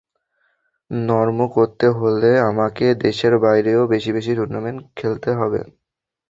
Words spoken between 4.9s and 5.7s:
খেলতে হবে।